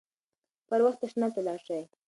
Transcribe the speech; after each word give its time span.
پر 0.67 0.79
وخت 0.85 0.99
تشناب 1.03 1.31
ته 1.35 1.41
لاړ 1.47 1.59
شئ. 1.67 1.83